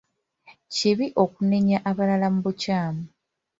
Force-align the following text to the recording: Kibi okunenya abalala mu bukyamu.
Kibi 0.73 1.07
okunenya 1.23 1.77
abalala 1.89 2.27
mu 2.33 2.39
bukyamu. 2.45 3.03